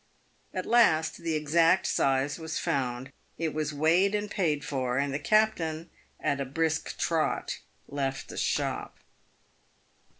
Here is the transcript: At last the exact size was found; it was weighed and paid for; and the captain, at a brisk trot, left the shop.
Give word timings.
At 0.51 0.65
last 0.65 1.17
the 1.19 1.35
exact 1.35 1.85
size 1.85 2.39
was 2.39 2.57
found; 2.57 3.11
it 3.37 3.53
was 3.53 3.71
weighed 3.71 4.15
and 4.15 4.31
paid 4.31 4.65
for; 4.65 4.97
and 4.97 5.13
the 5.13 5.19
captain, 5.19 5.91
at 6.19 6.41
a 6.41 6.45
brisk 6.45 6.97
trot, 6.97 7.59
left 7.87 8.29
the 8.29 8.37
shop. 8.37 8.97